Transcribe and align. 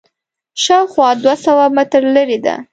شاوخوا 0.63 1.09
دوه 1.23 1.35
سوه 1.45 1.65
متره 1.75 2.09
لرې 2.15 2.39
ده. 2.45 2.55